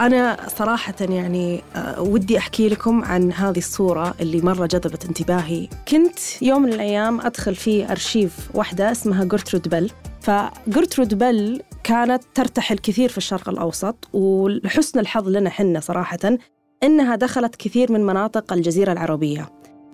[0.00, 5.68] أنا صراحة يعني آه، ودي أحكي لكم عن هذه الصورة اللي مرة جذبت انتباهي.
[5.88, 12.78] كنت يوم من الأيام أدخل في أرشيف واحدة اسمها جورترود بل فجورترود بل كانت ترتحل
[12.78, 16.38] كثير في الشرق الأوسط ولحسن الحظ لنا حنا صراحة
[16.82, 19.48] إنها دخلت كثير من مناطق الجزيرة العربية.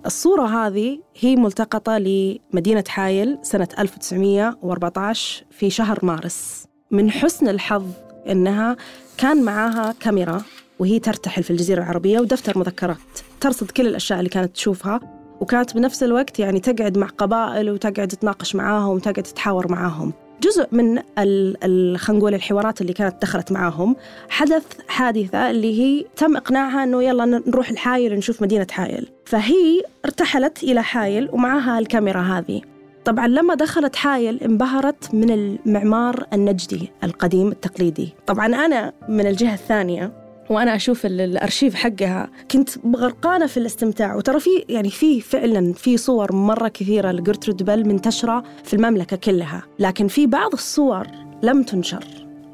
[0.06, 6.64] الصورة هذه هي ملتقطة لمدينة حايل سنة 1914 في شهر مارس.
[6.90, 7.84] من حسن الحظ
[8.28, 8.76] إنها
[9.18, 10.42] كان معاها كاميرا
[10.78, 12.96] وهي ترتحل في الجزيرة العربية ودفتر مذكرات
[13.40, 15.00] ترصد كل الأشياء اللي كانت تشوفها
[15.40, 20.12] وكانت بنفس الوقت يعني تقعد مع قبائل وتقعد تناقش معاهم وتقعد تتحاور معاهم.
[20.42, 20.98] جزء من
[21.96, 23.96] خلينا نقول الحوارات اللي كانت دخلت معاهم
[24.28, 29.08] حدث حادثة اللي هي تم إقناعها إنه يلا نروح الحايل نشوف مدينة حايل.
[29.24, 32.60] فهي ارتحلت إلى حايل ومعها الكاميرا هذه.
[33.08, 38.14] طبعا لما دخلت حايل انبهرت من المعمار النجدي القديم التقليدي.
[38.26, 40.12] طبعا أنا من الجهة الثانية
[40.50, 42.30] وأنا أشوف الأرشيف حقها.
[42.50, 44.14] كنت غرقانه في الاستمتاع.
[44.14, 49.62] وترى في يعني في فعلا في صور مرة كثيرة لجرترود بل منتشرة في المملكة كلها.
[49.78, 51.06] لكن في بعض الصور
[51.42, 52.04] لم تنشر.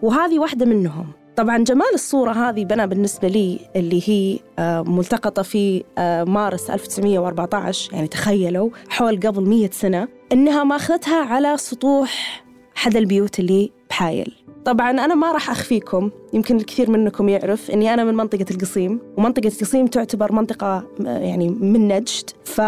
[0.03, 1.07] وهذه واحدة منهم.
[1.37, 7.93] طبعا جمال الصورة هذه بنا بالنسبة لي اللي هي آه، ملتقطة في آه، مارس 1914
[7.93, 10.09] يعني تخيلوا حول قبل مية سنة.
[10.35, 14.35] إنها ماخذتها على سطوح حد البيوت اللي بحايل.
[14.65, 19.49] طبعا أنا ما راح أخفيكم يمكن الكثير منكم يعرف أني أنا من منطقة القصيم ومنطقة
[19.49, 22.61] القصيم تعتبر منطقة يعني من نجد ف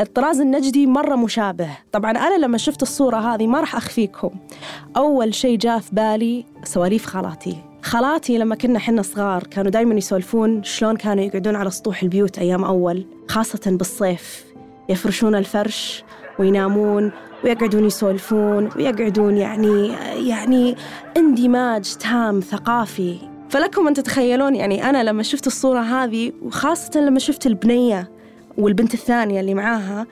[0.00, 1.68] الطراز النجدي مرة مشابه.
[1.92, 4.30] طبعا أنا لما شفت الصورة هذه ما راح أخفيكم.
[4.96, 7.56] أول شيء جاء في بالي سواليف خالاتي.
[7.82, 12.64] خالاتي لما كنا حنا صغار كانوا دائما يسولفون شلون كانوا يقعدون على سطوح البيوت أيام
[12.64, 14.44] أول خاصة بالصيف
[14.88, 16.04] يفرشون الفرش.
[16.38, 17.12] وينامون
[17.44, 19.88] ويقعدون يسولفون ويقعدون يعني
[20.28, 20.76] يعني
[21.16, 23.16] اندماج تام ثقافي.
[23.50, 28.10] فلكم أن تتخيلون يعني أنا لما شفت الصورة هذه وخاصة لما شفت البنية
[28.58, 30.06] والبنت الثانية اللي معاها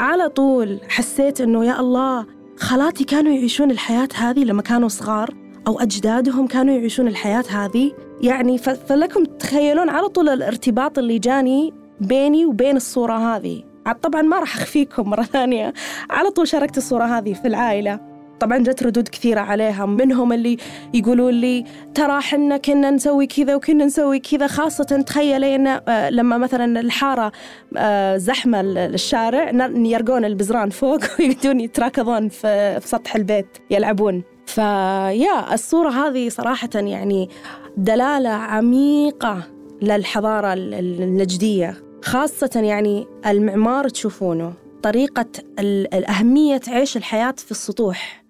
[0.00, 2.26] على طول حسيت إنه يا الله
[2.56, 5.34] خالاتي كانوا يعيشون الحياة هذه لما كانوا صغار
[5.66, 7.92] أو أجدادهم كانوا يعيشون الحياة هذه.
[8.20, 13.73] يعني فلكم تتخيلون على طول الارتباط اللي جاني بيني وبين الصورة هذه.
[13.92, 15.72] طبعا ما راح أخفيكم مرة ثانية.
[16.10, 18.00] على طول شاركت الصورة هذه في العائلة.
[18.40, 20.56] طبعا جت ردود كثيرة عليها منهم اللي
[20.94, 24.46] يقولون لي ترى حنا كنا نسوي كذا وكنا نسوي كذا.
[24.46, 27.32] خاصة تخيلي إن آه، لما مثلا الحارة
[27.76, 34.22] آه، زحمة الشارع يرقون البزران فوق ويقعدون يتراكضون في سطح البيت يلعبون.
[34.46, 37.28] فيا الصورة هذه صراحة يعني
[37.76, 39.42] دلالة عميقة
[39.82, 41.84] للحضارة النجدية.
[42.04, 45.26] خاصة يعني المعمار تشوفونه طريقة
[45.58, 48.24] الأهمية عيش الحياة في السطوح.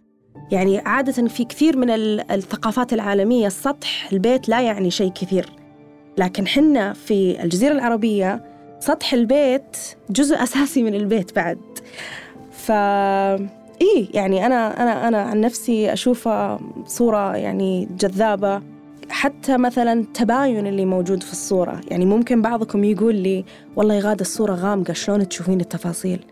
[0.50, 1.90] يعني عادة في كثير من
[2.30, 5.48] الثقافات العالمية السطح البيت لا يعني شيء كثير.
[6.18, 8.44] لكن حنا في الجزيرة العربية
[8.80, 9.76] سطح البيت
[10.10, 11.58] جزء أساسي من البيت بعد.
[12.50, 12.70] ف
[13.80, 18.73] إيه يعني أنا أنا أنا عن نفسي أشوفها صورة يعني جذابة.
[19.24, 21.80] حتى مثلا تباين اللي موجود في الصورة.
[21.88, 23.44] يعني ممكن بعضكم يقول لي
[23.76, 26.24] والله يغاد الصورة غامقة شلون تشوفين التفاصيل؟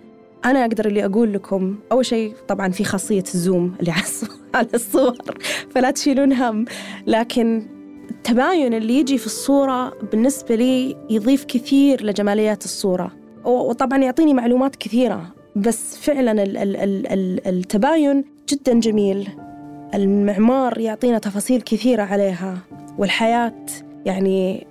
[0.45, 3.93] أنا أقدر اللي أقول لكم أول شيء طبعا في خاصية الزوم اللي
[4.55, 5.17] على الصور
[5.71, 6.65] فلا تشيلون هم.
[7.07, 7.67] لكن
[8.11, 13.13] التباين اللي يجي في الصورة بالنسبة لي يضيف كثير لجماليات الصورة.
[13.45, 16.45] وطبعا يعطيني معلومات كثيرة بس فعلا
[17.47, 19.29] التباين جدا جميل.
[19.95, 22.59] المعمار يعطينا تفاصيل كثيرة عليها
[22.99, 23.67] والحياة
[24.07, 24.67] يعني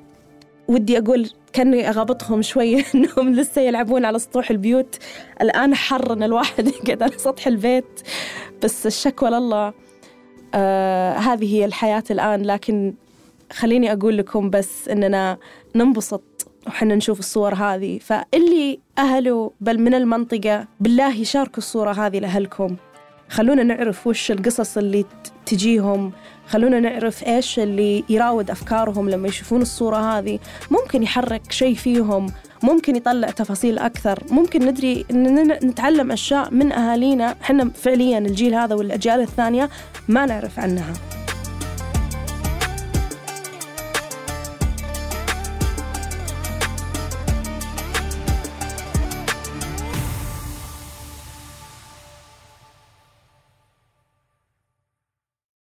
[0.67, 4.97] ودي أقول كأني أغابطهم شوي أنهم لسه يلعبون على سطوح البيوت.
[5.41, 8.01] الآن حر أن الواحد يقعد على سطح البيت
[8.63, 9.73] بس الشكوى لله.
[10.55, 12.93] آه هذه هي الحياة الآن لكن
[13.51, 15.37] خليني أقول لكم بس أننا
[15.75, 16.23] ننبسط
[16.67, 17.99] وحنا نشوف الصور هذه.
[17.99, 22.75] فاللي أهله بل من المنطقة بالله شاركوا الصورة هذه لأهلكم.
[23.31, 25.05] خلونا نعرف وش القصص اللي
[25.45, 26.11] تجيهم
[26.47, 30.39] خلونا نعرف إيش اللي يراود أفكارهم لما يشوفون الصورة هذه.
[30.71, 32.31] ممكن يحرك شيء فيهم
[32.63, 35.05] ممكن يطلع تفاصيل أكثر ممكن ندري
[35.63, 37.35] نتعلم أشياء من أهالينا.
[37.41, 39.69] إحنا فعليا الجيل هذا والأجيال الثانية
[40.07, 40.93] ما نعرف عنها.